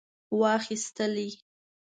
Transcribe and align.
واخیستلې. 0.41 1.29